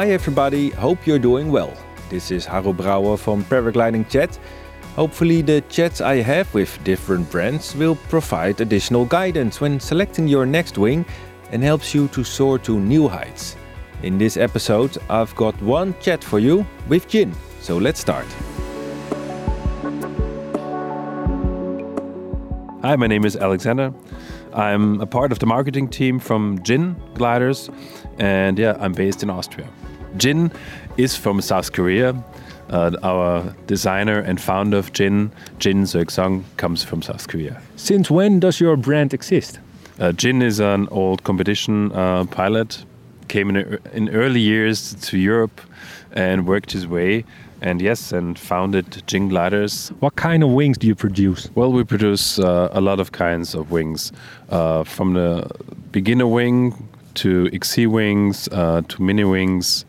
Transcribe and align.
Hi 0.00 0.12
everybody, 0.12 0.70
hope 0.70 1.06
you're 1.06 1.18
doing 1.18 1.52
well. 1.52 1.74
This 2.08 2.30
is 2.30 2.46
Harro 2.46 2.74
Brouwer 2.74 3.18
from 3.18 3.44
Paragliding 3.44 4.08
Chat. 4.08 4.38
Hopefully, 4.96 5.42
the 5.42 5.60
chats 5.68 6.00
I 6.00 6.22
have 6.22 6.54
with 6.54 6.82
different 6.84 7.30
brands 7.30 7.76
will 7.76 7.96
provide 8.08 8.62
additional 8.62 9.04
guidance 9.04 9.60
when 9.60 9.78
selecting 9.78 10.26
your 10.26 10.46
next 10.46 10.78
wing 10.78 11.04
and 11.52 11.62
helps 11.62 11.94
you 11.94 12.08
to 12.08 12.24
soar 12.24 12.58
to 12.60 12.80
new 12.80 13.08
heights. 13.08 13.56
In 14.02 14.16
this 14.16 14.38
episode, 14.38 14.96
I've 15.10 15.36
got 15.36 15.60
one 15.60 15.94
chat 16.00 16.24
for 16.24 16.38
you 16.38 16.64
with 16.88 17.06
Gin, 17.06 17.34
so 17.60 17.76
let's 17.76 18.00
start. 18.00 18.26
Hi, 22.80 22.96
my 22.96 23.06
name 23.06 23.26
is 23.26 23.36
Alexander. 23.36 23.92
I'm 24.54 24.98
a 25.02 25.06
part 25.06 25.30
of 25.30 25.40
the 25.40 25.46
marketing 25.46 25.88
team 25.88 26.18
from 26.18 26.62
Gin 26.62 26.96
Gliders, 27.12 27.68
and 28.18 28.58
yeah, 28.58 28.78
I'm 28.80 28.94
based 28.94 29.22
in 29.22 29.28
Austria. 29.28 29.68
Gin 30.16 30.50
is 30.96 31.16
from 31.16 31.40
South 31.40 31.72
Korea. 31.72 32.14
Uh, 32.68 32.92
our 33.02 33.54
designer 33.66 34.20
and 34.20 34.40
founder 34.40 34.78
of 34.78 34.92
Gin, 34.92 35.32
Gin 35.58 35.82
Seok-sung, 35.82 36.44
comes 36.56 36.84
from 36.84 37.02
South 37.02 37.26
Korea. 37.26 37.60
Since 37.76 38.10
when 38.10 38.38
does 38.38 38.60
your 38.60 38.76
brand 38.76 39.12
exist? 39.12 39.58
Uh, 39.98 40.12
Gin 40.12 40.40
is 40.40 40.60
an 40.60 40.86
old 40.90 41.24
competition 41.24 41.90
uh, 41.92 42.24
pilot, 42.26 42.84
came 43.28 43.50
in, 43.50 43.78
in 43.92 44.08
early 44.10 44.40
years 44.40 44.94
to 44.94 45.18
Europe 45.18 45.60
and 46.12 46.46
worked 46.46 46.72
his 46.72 46.86
way 46.86 47.24
and 47.62 47.80
yes, 47.80 48.12
and 48.12 48.38
founded 48.38 49.02
Gin 49.06 49.28
Gliders. 49.28 49.90
What 50.00 50.16
kind 50.16 50.42
of 50.42 50.50
wings 50.50 50.78
do 50.78 50.86
you 50.86 50.94
produce? 50.94 51.50
Well, 51.54 51.72
we 51.72 51.84
produce 51.84 52.38
uh, 52.38 52.68
a 52.72 52.80
lot 52.80 53.00
of 53.00 53.12
kinds 53.12 53.54
of 53.54 53.70
wings, 53.70 54.12
uh, 54.48 54.84
from 54.84 55.14
the 55.14 55.50
beginner 55.92 56.26
wing 56.26 56.88
to 57.14 57.50
XC 57.52 57.86
wings 57.86 58.48
uh, 58.52 58.82
to 58.88 59.02
mini 59.02 59.24
wings 59.24 59.84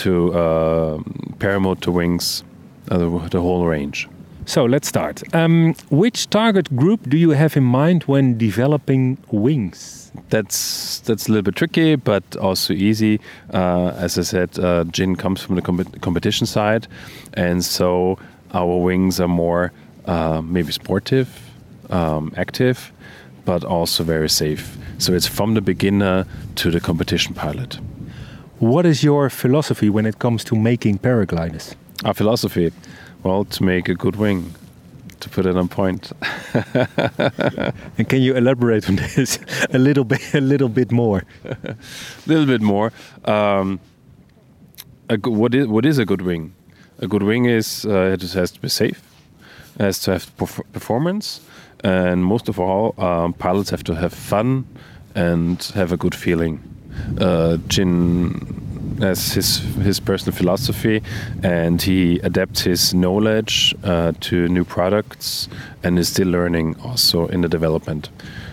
to 0.00 0.32
uh, 0.32 0.98
paramotor 1.38 1.92
wings, 1.92 2.42
uh, 2.90 2.98
the, 2.98 3.28
the, 3.30 3.40
whole 3.40 3.66
range. 3.66 4.08
So 4.46 4.64
let's 4.64 4.88
start. 4.88 5.22
Um, 5.34 5.74
which 5.90 6.28
target 6.30 6.74
group 6.74 7.08
do 7.08 7.16
you 7.16 7.30
have 7.30 7.56
in 7.56 7.64
mind 7.64 8.04
when 8.04 8.38
developing 8.38 9.18
wings? 9.30 10.10
That's 10.30 11.00
that's 11.00 11.28
a 11.28 11.32
little 11.32 11.42
bit 11.42 11.56
tricky, 11.56 11.96
but 11.96 12.24
also 12.36 12.72
easy. 12.72 13.20
Uh, 13.52 13.92
as 13.96 14.18
I 14.18 14.22
said, 14.22 14.58
uh, 14.58 14.84
Gin 14.84 15.16
comes 15.16 15.42
from 15.42 15.56
the 15.56 15.62
com 15.62 15.84
competition 16.00 16.46
side, 16.46 16.88
and 17.34 17.64
so 17.64 18.18
our 18.52 18.76
wings 18.78 19.20
are 19.20 19.28
more 19.28 19.72
uh, 20.06 20.40
maybe 20.42 20.72
sportive, 20.72 21.28
um, 21.90 22.32
active, 22.36 22.92
but 23.44 23.64
also 23.64 24.04
very 24.04 24.28
safe. 24.28 24.76
So 24.98 25.12
it's 25.12 25.28
from 25.28 25.54
the 25.54 25.60
beginner 25.60 26.26
to 26.56 26.70
the 26.70 26.80
competition 26.80 27.34
pilot. 27.34 27.78
What 28.60 28.84
is 28.84 29.02
your 29.02 29.30
philosophy 29.30 29.88
when 29.88 30.04
it 30.04 30.18
comes 30.18 30.44
to 30.44 30.54
making 30.54 30.98
paragliders? 30.98 31.74
Our 32.04 32.12
philosophy, 32.12 32.70
well, 33.22 33.46
to 33.46 33.62
make 33.62 33.88
a 33.88 33.94
good 33.94 34.16
wing, 34.16 34.54
to 35.20 35.30
put 35.30 35.46
it 35.46 35.56
on 35.56 35.66
point. 35.66 36.12
and 37.96 38.06
can 38.06 38.20
you 38.20 38.36
elaborate 38.36 38.86
on 38.86 38.96
this 38.96 39.38
a 39.72 39.78
little 39.78 40.04
bit, 40.04 40.34
a 40.34 40.42
little 40.42 40.68
bit 40.68 40.92
more? 40.92 41.24
a 41.42 41.56
little 42.26 42.44
bit 42.44 42.60
more. 42.60 42.92
Um, 43.24 43.80
what 45.24 45.54
is 45.54 45.66
what 45.66 45.86
is 45.86 45.96
a 45.96 46.04
good 46.04 46.20
wing? 46.20 46.52
A 46.98 47.08
good 47.08 47.22
wing 47.22 47.46
is 47.46 47.86
uh, 47.86 48.12
it 48.12 48.20
has 48.34 48.50
to 48.50 48.60
be 48.60 48.68
safe, 48.68 49.00
it 49.76 49.84
has 49.84 50.00
to 50.00 50.12
have 50.12 50.36
performance, 50.36 51.40
and 51.82 52.26
most 52.26 52.46
of 52.50 52.60
all, 52.60 52.94
um, 53.02 53.32
pilots 53.32 53.70
have 53.70 53.84
to 53.84 53.94
have 53.94 54.12
fun 54.12 54.66
and 55.14 55.62
have 55.74 55.92
a 55.92 55.96
good 55.96 56.14
feeling 56.14 56.60
uh, 57.18 57.56
Gin 57.68 58.60
has 59.00 59.32
his 59.32 59.58
his 59.84 60.00
personal 60.00 60.36
philosophy, 60.36 61.02
and 61.42 61.82
he 61.82 62.18
adapts 62.22 62.60
his 62.62 62.92
knowledge 62.94 63.74
uh, 63.84 64.12
to 64.20 64.48
new 64.48 64.64
products, 64.64 65.48
and 65.82 65.98
is 65.98 66.08
still 66.08 66.28
learning 66.28 66.76
also 66.84 67.26
in 67.28 67.40
the 67.40 67.48
development. 67.48 68.10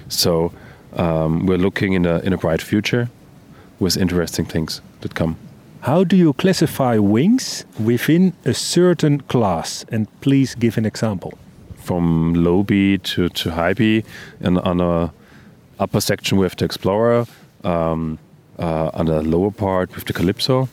So 0.10 0.52
um, 0.96 1.46
we're 1.46 1.58
looking 1.58 1.94
in 1.94 2.06
a 2.06 2.20
in 2.20 2.34
a 2.34 2.38
bright 2.38 2.62
future 2.62 3.10
with 3.80 3.98
interesting 3.98 4.46
things 4.46 4.82
that 5.02 5.16
come. 5.16 5.36
How 5.82 6.04
do 6.04 6.16
you 6.16 6.34
classify 6.34 6.98
wings 6.98 7.66
within 7.80 8.34
a 8.46 8.54
certain 8.54 9.22
class? 9.22 9.86
And 9.92 10.08
please 10.22 10.56
give 10.56 10.78
an 10.78 10.86
example. 10.86 11.38
From 11.76 12.34
low 12.34 12.64
B 12.64 12.98
to, 12.98 13.30
to 13.30 13.52
high 13.52 13.74
B, 13.74 14.04
and 14.42 14.60
on 14.60 14.82
a 14.82 15.14
upper 15.80 16.02
section 16.02 16.38
we 16.38 16.46
have 16.46 16.56
the 16.56 16.66
Explorer. 16.66 17.26
Um, 17.64 18.20
uh, 18.60 18.92
on 18.94 19.06
the 19.06 19.22
lower 19.22 19.52
part 19.52 19.96
with 19.96 20.06
the 20.06 20.14
Calypso. 20.14 20.70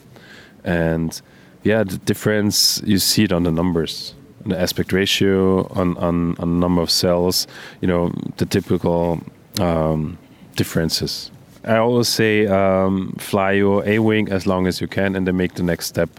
And 0.64 1.20
yeah, 1.62 1.84
the 1.84 1.98
difference, 1.98 2.82
you 2.84 2.98
see 2.98 3.24
it 3.24 3.32
on 3.32 3.42
the 3.42 3.50
numbers, 3.50 4.14
on 4.44 4.50
the 4.50 4.60
aspect 4.60 4.92
ratio, 4.92 5.66
on, 5.72 5.96
on, 5.98 6.36
on 6.38 6.60
number 6.60 6.82
of 6.82 6.90
cells, 6.90 7.46
you 7.80 7.88
know, 7.88 8.12
the 8.36 8.46
typical 8.46 9.20
um, 9.60 10.18
differences. 10.56 11.30
I 11.64 11.76
always 11.76 12.08
say 12.08 12.46
um, 12.46 13.14
fly 13.18 13.52
your 13.52 13.86
A 13.88 13.98
wing 13.98 14.30
as 14.30 14.46
long 14.46 14.66
as 14.66 14.80
you 14.80 14.86
can 14.86 15.16
and 15.16 15.26
then 15.26 15.36
make 15.36 15.54
the 15.54 15.62
next 15.62 15.86
step. 15.86 16.10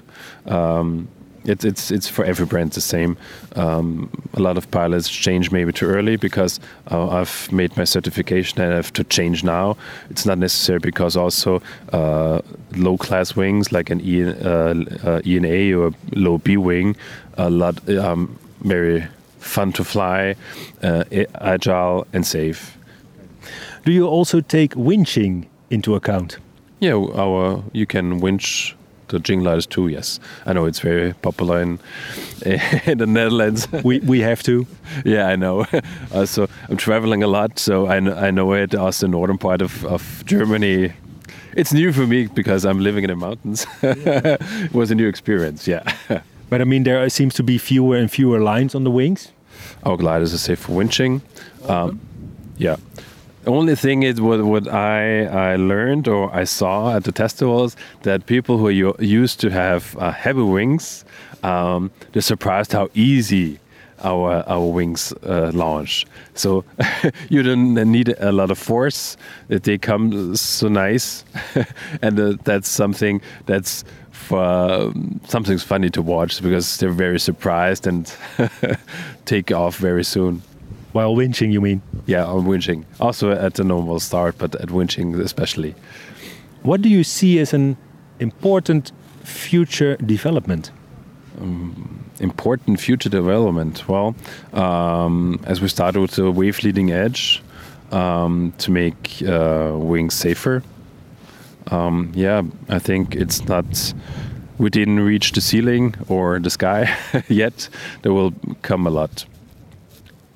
Um, 0.47 1.07
it's 1.45 1.63
it's 1.63 1.91
it's 1.91 2.07
for 2.07 2.25
every 2.25 2.45
brand 2.45 2.72
the 2.72 2.81
same. 2.81 3.17
Um, 3.56 4.09
a 4.33 4.39
lot 4.39 4.57
of 4.57 4.69
pilots 4.72 5.09
change 5.09 5.51
maybe 5.51 5.72
too 5.72 5.85
early 5.85 6.17
because 6.17 6.59
uh, 6.91 7.09
I've 7.09 7.51
made 7.51 7.75
my 7.78 7.83
certification 7.83 8.61
and 8.61 8.73
I 8.73 8.75
have 8.75 8.94
to 8.94 9.03
change 9.03 9.44
now. 9.44 9.78
It's 10.09 10.25
not 10.25 10.38
necessary 10.38 10.79
because 10.79 11.16
also 11.16 11.61
uh, 11.94 12.41
low 12.75 12.97
class 12.97 13.35
wings 13.35 13.72
like 13.72 13.89
an 13.89 14.01
e, 14.01 14.23
uh, 14.23 14.73
uh 15.03 15.22
ENA 15.25 15.78
or 15.78 15.91
low 16.13 16.38
B 16.38 16.57
wing, 16.57 16.95
a 17.38 17.50
lot 17.50 17.88
um, 17.89 18.38
very 18.61 19.07
fun 19.39 19.72
to 19.73 19.84
fly, 19.84 20.35
uh, 20.84 21.03
agile 21.41 22.07
and 22.13 22.25
safe. 22.25 22.78
Do 23.85 23.91
you 23.91 24.07
also 24.07 24.41
take 24.41 24.73
winching 24.75 25.45
into 25.69 25.95
account? 25.95 26.39
Yeah, 26.79 26.95
our 26.95 27.63
you 27.72 27.85
can 27.85 28.19
winch 28.19 28.75
the 29.15 29.23
Gin 29.23 29.39
Gliders 29.39 29.65
too. 29.67 29.87
Yes, 29.87 30.19
I 30.45 30.53
know 30.53 30.65
it's 30.65 30.79
very 30.79 31.13
popular 31.21 31.61
in 31.61 31.79
in 32.85 32.97
the 32.97 33.05
Netherlands. 33.07 33.67
we 33.83 33.99
we 33.99 34.21
have 34.21 34.43
to. 34.43 34.65
Yeah, 35.05 35.33
I 35.33 35.35
know. 35.35 35.65
Uh, 36.13 36.25
so 36.25 36.47
I'm 36.69 36.77
traveling 36.77 37.23
a 37.23 37.27
lot, 37.27 37.59
so 37.59 37.87
I, 37.87 37.97
I 38.27 38.31
know 38.31 38.53
it. 38.53 38.75
Also, 38.75 39.07
the 39.07 39.11
northern 39.11 39.37
part 39.37 39.61
of, 39.61 39.83
of 39.85 40.23
Germany. 40.25 40.93
It's 41.57 41.73
new 41.73 41.91
for 41.93 42.07
me 42.07 42.27
because 42.27 42.65
I'm 42.69 42.79
living 42.79 43.03
in 43.03 43.09
the 43.09 43.15
mountains. 43.15 43.65
it 43.81 44.73
was 44.73 44.91
a 44.91 44.95
new 44.95 45.07
experience. 45.07 45.67
Yeah. 45.67 45.83
but 46.49 46.61
I 46.61 46.63
mean, 46.65 46.83
there 46.83 47.09
seems 47.09 47.33
to 47.35 47.43
be 47.43 47.57
fewer 47.57 47.97
and 47.97 48.09
fewer 48.11 48.39
lines 48.39 48.75
on 48.75 48.83
the 48.83 48.91
wings. 48.91 49.31
Our 49.83 49.97
gliders 49.97 50.33
are 50.33 50.37
safe 50.37 50.59
for 50.59 50.73
winching. 50.73 51.21
Um, 51.67 51.99
yeah. 52.57 52.77
Only 53.47 53.75
thing 53.75 54.03
is 54.03 54.19
what, 54.19 54.44
what 54.44 54.67
I, 54.67 55.25
I 55.25 55.56
learned 55.56 56.07
or 56.07 56.33
I 56.33 56.45
saw 56.45 56.95
at 56.95 57.03
the 57.03 57.11
festivals 57.11 57.75
that 58.01 58.25
people 58.25 58.57
who 58.57 58.69
used 59.00 59.39
to 59.41 59.50
have 59.50 59.95
uh, 59.97 60.11
heavy 60.11 60.41
wings, 60.41 61.06
um, 61.44 61.91
they're 62.11 62.22
surprised 62.22 62.72
how 62.72 62.89
easy 62.94 63.59
our 64.03 64.44
our 64.47 64.66
wings 64.66 65.13
uh, 65.23 65.51
launch. 65.53 66.05
So 66.34 66.66
you 67.29 67.44
don't 67.44 67.73
need 67.73 68.09
a 68.19 68.31
lot 68.31 68.51
of 68.51 68.57
force. 68.57 69.17
They 69.47 69.78
come 69.78 70.35
so 70.35 70.67
nice, 70.67 71.23
and 72.02 72.19
uh, 72.19 72.34
that's 72.43 72.67
something 72.67 73.22
that's 73.46 73.84
for 74.11 74.43
um, 74.43 75.19
something's 75.28 75.64
funny 75.64 75.90
to 75.91 76.02
watch 76.02 76.41
because 76.41 76.78
they're 76.78 76.90
very 76.90 77.19
surprised 77.19 77.87
and 77.87 78.11
take 79.25 79.52
off 79.52 79.78
very 79.78 80.03
soon. 80.03 80.41
While 80.95 81.13
winching, 81.13 81.51
you 81.51 81.59
mean? 81.59 81.81
Yeah, 82.05 82.23
on 82.23 82.45
winching. 82.45 82.85
Also 83.01 83.29
at 83.31 83.55
the 83.55 83.65
normal 83.65 83.99
start, 83.99 84.37
but 84.37 84.55
at 84.55 84.69
winching 84.69 85.19
especially. 85.19 85.75
What 86.63 86.81
do 86.81 86.87
you 86.87 87.03
see 87.03 87.37
as 87.39 87.53
an 87.53 87.75
important 88.21 88.93
future 89.25 89.97
development? 89.97 90.71
Um, 91.41 92.05
important 92.21 92.79
future 92.79 93.09
development. 93.09 93.89
Well, 93.89 94.15
um, 94.53 95.41
as 95.43 95.59
we 95.59 95.67
started 95.67 95.99
with 95.99 96.11
the 96.11 96.31
wave 96.31 96.63
leading 96.63 96.93
edge 96.93 97.43
um, 97.91 98.53
to 98.59 98.71
make 98.71 99.21
uh, 99.27 99.73
wings 99.75 100.13
safer. 100.13 100.63
Um, 101.71 102.13
yeah, 102.15 102.41
I 102.69 102.79
think 102.79 103.15
it's 103.17 103.45
not. 103.49 103.93
We 104.57 104.69
didn't 104.69 105.01
reach 105.01 105.33
the 105.33 105.41
ceiling 105.41 105.95
or 106.07 106.39
the 106.39 106.49
sky 106.49 106.95
yet. 107.27 107.67
There 108.03 108.13
will 108.13 108.33
come 108.61 108.87
a 108.87 108.89
lot 108.89 109.25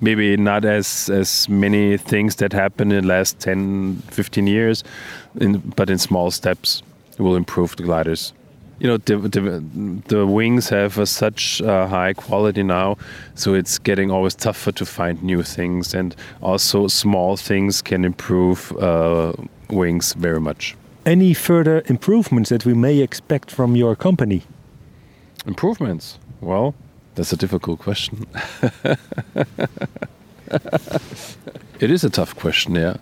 maybe 0.00 0.36
not 0.36 0.64
as 0.64 1.10
as 1.10 1.48
many 1.48 1.96
things 1.96 2.36
that 2.36 2.52
happened 2.52 2.92
in 2.92 3.02
the 3.02 3.08
last 3.08 3.38
10 3.40 4.02
15 4.10 4.46
years 4.46 4.84
in, 5.40 5.58
but 5.76 5.90
in 5.90 5.98
small 5.98 6.30
steps 6.30 6.82
it 7.12 7.22
will 7.22 7.36
improve 7.36 7.76
the 7.76 7.82
gliders 7.82 8.32
you 8.78 8.88
know 8.88 8.96
the, 8.96 9.16
the, 9.18 9.64
the 10.08 10.26
wings 10.26 10.70
have 10.70 10.98
a 10.98 11.06
such 11.06 11.60
uh, 11.62 11.86
high 11.86 12.14
quality 12.14 12.62
now 12.62 12.96
so 13.34 13.54
it's 13.54 13.78
getting 13.78 14.10
always 14.10 14.34
tougher 14.34 14.72
to 14.72 14.86
find 14.86 15.22
new 15.22 15.42
things 15.42 15.94
and 15.94 16.16
also 16.40 16.88
small 16.88 17.36
things 17.36 17.82
can 17.82 18.04
improve 18.04 18.72
uh, 18.78 19.32
wings 19.68 20.14
very 20.14 20.40
much 20.40 20.76
any 21.06 21.32
further 21.34 21.82
improvements 21.86 22.50
that 22.50 22.66
we 22.66 22.74
may 22.74 22.98
expect 22.98 23.50
from 23.50 23.74
your 23.74 23.96
company? 23.96 24.42
Improvements? 25.46 26.18
Well, 26.40 26.74
that's 27.14 27.32
a 27.32 27.36
difficult 27.36 27.80
question. 27.80 28.26
it 31.80 31.90
is 31.90 32.04
a 32.04 32.10
tough 32.10 32.36
question, 32.36 32.74
yeah. 32.74 32.96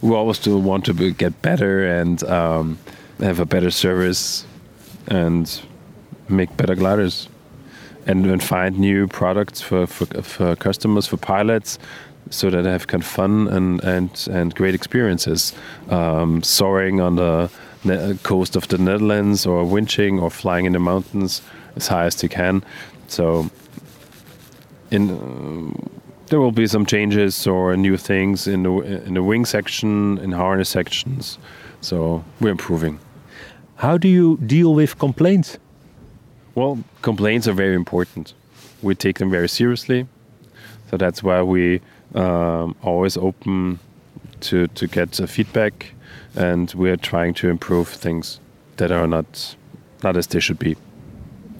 We 0.00 0.14
always 0.14 0.38
do 0.38 0.56
want 0.58 0.84
to 0.86 0.94
be, 0.94 1.12
get 1.12 1.42
better 1.42 1.86
and 1.86 2.22
um, 2.24 2.78
have 3.20 3.40
a 3.40 3.46
better 3.46 3.70
service 3.70 4.46
and 5.08 5.60
make 6.28 6.56
better 6.56 6.74
gliders 6.74 7.28
and, 8.06 8.26
and 8.26 8.42
find 8.42 8.78
new 8.78 9.06
products 9.08 9.60
for, 9.60 9.86
for, 9.86 10.06
for 10.22 10.56
customers, 10.56 11.06
for 11.06 11.16
pilots, 11.16 11.78
so 12.30 12.50
that 12.50 12.62
they 12.62 12.70
have 12.70 12.86
kind 12.86 13.02
of 13.02 13.08
fun 13.08 13.48
and, 13.48 13.82
and, 13.84 14.28
and 14.30 14.54
great 14.54 14.74
experiences. 14.74 15.52
Um, 15.90 16.42
soaring 16.42 17.00
on 17.00 17.16
the 17.16 17.50
coast 18.22 18.56
of 18.56 18.68
the 18.68 18.78
Netherlands 18.78 19.46
or 19.46 19.64
winching 19.64 20.20
or 20.20 20.30
flying 20.30 20.64
in 20.64 20.72
the 20.72 20.78
mountains 20.78 21.42
as 21.76 21.88
high 21.88 22.06
as 22.06 22.16
they 22.16 22.28
can. 22.28 22.64
So 23.08 23.50
in 24.90 25.10
uh, 25.10 25.96
there 26.28 26.40
will 26.40 26.52
be 26.52 26.66
some 26.66 26.86
changes 26.86 27.46
or 27.46 27.76
new 27.76 27.96
things 27.96 28.46
in 28.46 28.62
the 28.62 28.72
in 29.06 29.14
the 29.14 29.22
wing 29.22 29.44
section, 29.46 30.18
in 30.18 30.32
harness 30.32 30.68
sections. 30.68 31.38
So 31.80 32.24
we're 32.40 32.50
improving. 32.50 32.98
How 33.76 33.98
do 33.98 34.08
you 34.08 34.38
deal 34.38 34.74
with 34.74 34.98
complaints? 34.98 35.58
Well, 36.54 36.78
complaints 37.02 37.46
are 37.46 37.52
very 37.52 37.74
important. 37.74 38.34
We 38.82 38.94
take 38.94 39.18
them 39.18 39.30
very 39.30 39.48
seriously. 39.48 40.06
So 40.90 40.96
that's 40.96 41.22
why 41.22 41.42
we 41.42 41.80
um, 42.14 42.74
always 42.82 43.16
open 43.16 43.78
to 44.40 44.66
to 44.68 44.86
get 44.86 45.20
uh, 45.20 45.26
feedback, 45.26 45.92
and 46.34 46.72
we're 46.74 46.96
trying 46.96 47.34
to 47.34 47.48
improve 47.48 47.88
things 47.88 48.40
that 48.76 48.90
are 48.90 49.06
not 49.06 49.56
not 50.02 50.16
as 50.16 50.26
they 50.26 50.40
should 50.40 50.58
be. 50.58 50.76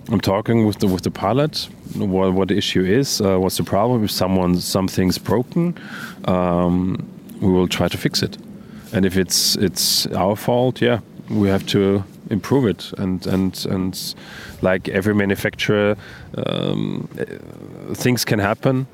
I'm 0.08 0.20
talking 0.20 0.66
with 0.66 0.78
the 0.78 0.86
with 0.86 1.02
the 1.02 1.10
pilot. 1.10 1.68
What 1.94 2.32
what 2.32 2.48
the 2.48 2.56
issue 2.56 2.84
is? 2.84 3.20
Uh, 3.20 3.38
what's 3.38 3.56
the 3.56 3.64
problem? 3.64 4.04
If 4.04 4.10
someone 4.10 4.60
something's 4.60 5.18
broken, 5.18 5.76
um, 6.26 7.08
we 7.40 7.50
will 7.50 7.66
try 7.66 7.88
to 7.88 7.98
fix 7.98 8.22
it. 8.22 8.38
And 8.92 9.04
if 9.04 9.16
it's 9.16 9.56
it's 9.56 10.06
our 10.08 10.36
fault, 10.36 10.80
yeah, 10.80 11.00
we 11.28 11.48
have 11.48 11.66
to 11.66 12.04
improve 12.30 12.66
it. 12.66 12.92
And 12.98 13.26
and 13.26 13.66
and 13.66 14.14
like 14.62 14.88
every 14.88 15.14
manufacturer, 15.14 15.96
um, 16.36 17.08
things 17.94 18.24
can 18.24 18.38
happen. 18.38 18.86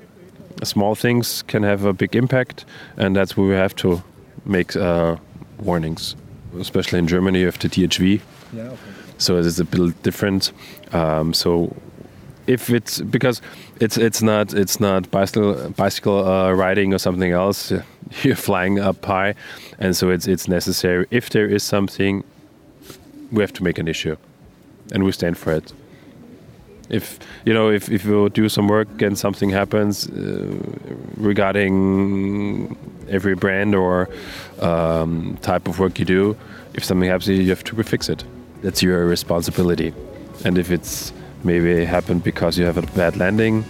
Small 0.65 0.94
things 0.94 1.43
can 1.43 1.62
have 1.62 1.85
a 1.85 1.93
big 1.93 2.17
impact, 2.17 2.65
and 2.97 3.15
that's 3.17 3.37
where 3.37 3.49
we 3.49 3.55
have 3.55 3.75
to 3.76 4.03
make 4.44 4.76
uh, 4.76 5.17
warnings. 5.58 6.17
Especially 6.58 6.99
in 6.99 7.06
Germany, 7.06 7.41
you 7.41 7.47
have 7.47 7.58
the 7.58 7.69
DHV. 7.69 8.20
Yeah. 8.53 8.62
Okay 8.62 9.01
so 9.22 9.36
it's 9.36 9.58
a 9.58 9.64
bit 9.64 10.02
different. 10.02 10.52
Um, 10.92 11.32
so 11.32 11.74
if 12.46 12.70
it's 12.70 13.00
because 13.00 13.40
it's 13.80 13.96
it's 13.96 14.22
not 14.22 14.52
it's 14.54 14.80
not 14.80 15.10
bicycle 15.10 15.70
bicycle 15.70 16.26
uh, 16.26 16.52
riding 16.52 16.92
or 16.94 16.98
something 16.98 17.32
else. 17.32 17.72
You're 18.22 18.36
flying 18.36 18.78
up 18.78 19.04
high, 19.04 19.34
and 19.78 19.96
so 19.96 20.10
it's 20.10 20.26
it's 20.26 20.48
necessary. 20.48 21.06
If 21.10 21.30
there 21.30 21.46
is 21.46 21.62
something, 21.62 22.24
we 23.30 23.42
have 23.42 23.52
to 23.54 23.64
make 23.64 23.78
an 23.78 23.88
issue, 23.88 24.16
and 24.92 25.04
we 25.04 25.12
stand 25.12 25.38
for 25.38 25.52
it. 25.52 25.72
If 26.90 27.19
you 27.46 27.54
know 27.54 27.70
if 27.70 27.88
if 27.90 28.04
you 28.04 28.28
do 28.28 28.48
some 28.48 28.69
work 28.69 29.00
and 29.00 29.19
something 29.19 29.50
happens 29.50 30.08
uh, 30.08 30.54
regarding 31.16 32.76
every 33.08 33.34
brand 33.34 33.74
or 33.74 34.08
um, 34.60 35.38
type 35.42 35.69
of 35.69 35.78
work 35.78 35.98
you 35.98 36.04
do, 36.04 36.36
if 36.74 36.84
something 36.84 37.08
happens, 37.08 37.28
you 37.28 37.48
have 37.48 37.64
to 37.64 37.82
fix 37.82 38.08
it 38.08 38.24
that's 38.62 38.82
your 38.82 39.06
responsibility. 39.06 39.93
And 40.44 40.56
if 40.56 40.70
it's 40.70 41.12
maybe 41.44 41.85
happened 41.85 42.23
because 42.23 42.59
you 42.59 42.64
have 42.64 42.79
a 42.79 42.82
bad 42.97 43.17
landing, 43.17 43.64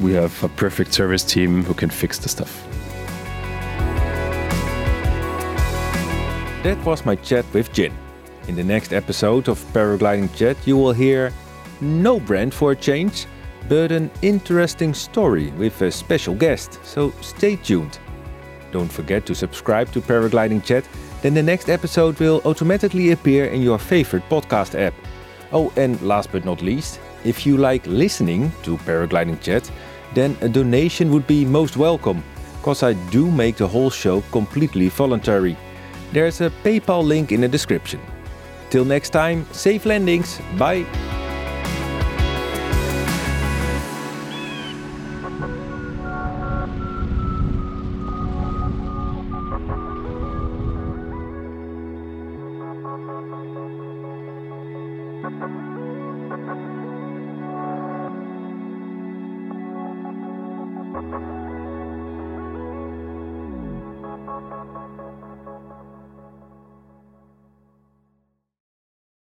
we 0.00 0.12
have 0.12 0.42
a 0.44 0.48
perfect 0.48 0.92
service 0.92 1.24
team 1.24 1.62
who 1.64 1.74
can 1.74 1.90
fix 1.90 2.18
the 2.18 2.28
stuff. 2.28 2.62
That 6.62 6.82
was 6.84 7.04
my 7.04 7.16
chat 7.16 7.44
with 7.52 7.72
Gin. 7.72 7.92
In 8.48 8.56
the 8.56 8.64
next 8.64 8.92
episode 8.92 9.48
of 9.48 9.58
Paragliding 9.72 10.34
Chat, 10.34 10.56
you 10.66 10.76
will 10.76 10.92
hear 10.92 11.32
no 11.80 12.20
brand 12.20 12.52
for 12.54 12.72
a 12.72 12.76
change, 12.76 13.26
but 13.68 13.92
an 13.92 14.10
interesting 14.22 14.94
story 14.94 15.50
with 15.52 15.80
a 15.82 15.90
special 15.90 16.34
guest, 16.34 16.78
so 16.84 17.10
stay 17.20 17.56
tuned. 17.56 17.98
Don't 18.72 18.92
forget 18.92 19.24
to 19.26 19.34
subscribe 19.34 19.92
to 19.92 20.00
Paragliding 20.00 20.64
Chat 20.64 20.84
then 21.24 21.32
the 21.32 21.42
next 21.42 21.70
episode 21.70 22.20
will 22.20 22.42
automatically 22.44 23.12
appear 23.12 23.46
in 23.46 23.62
your 23.62 23.78
favorite 23.78 24.28
podcast 24.28 24.78
app. 24.78 24.92
Oh, 25.52 25.72
and 25.74 25.98
last 26.02 26.30
but 26.30 26.44
not 26.44 26.60
least, 26.60 27.00
if 27.24 27.46
you 27.46 27.56
like 27.56 27.86
listening 27.86 28.52
to 28.64 28.76
Paragliding 28.76 29.40
Chat, 29.40 29.70
then 30.12 30.36
a 30.42 30.50
donation 30.50 31.10
would 31.12 31.26
be 31.26 31.46
most 31.46 31.78
welcome, 31.78 32.22
because 32.58 32.82
I 32.82 32.92
do 33.10 33.30
make 33.30 33.56
the 33.56 33.66
whole 33.66 33.88
show 33.88 34.20
completely 34.32 34.90
voluntary. 34.90 35.56
There's 36.12 36.42
a 36.42 36.50
PayPal 36.62 37.02
link 37.02 37.32
in 37.32 37.40
the 37.40 37.48
description. 37.48 38.00
Till 38.68 38.84
next 38.84 39.10
time, 39.10 39.46
safe 39.50 39.86
landings. 39.86 40.38
Bye. 40.58 40.84
Thank 55.40 55.52
you. 61.12 61.43